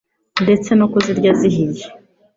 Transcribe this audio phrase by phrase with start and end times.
[0.43, 1.85] ndetse no kuzirya zihiye,